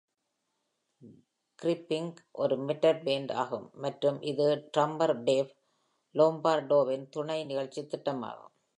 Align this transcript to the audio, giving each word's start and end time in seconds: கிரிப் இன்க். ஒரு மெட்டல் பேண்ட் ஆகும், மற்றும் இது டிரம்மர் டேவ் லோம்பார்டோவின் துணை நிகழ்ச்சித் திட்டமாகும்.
கிரிப் 1.59 1.91
இன்க். 1.97 2.21
ஒரு 2.41 2.55
மெட்டல் 2.67 3.01
பேண்ட் 3.03 3.31
ஆகும், 3.43 3.67
மற்றும் 3.83 4.19
இது 4.31 4.47
டிரம்மர் 4.73 5.15
டேவ் 5.27 5.51
லோம்பார்டோவின் 6.15 7.07
துணை 7.09 7.39
நிகழ்ச்சித் 7.43 7.91
திட்டமாகும். 7.93 8.53